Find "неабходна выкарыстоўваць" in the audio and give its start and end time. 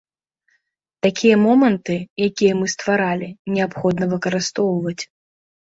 3.55-4.99